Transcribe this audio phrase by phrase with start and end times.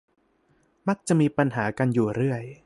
[0.87, 2.43] มักจะมีปัญหากันอยู่เรื่อย